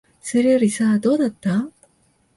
[0.19, 1.69] それよりさ、どうだった？